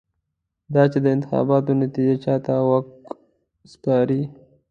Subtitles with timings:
[0.73, 2.87] دا چې د انتخاباتو نتېجه چا ته واک
[3.71, 4.21] سپاري.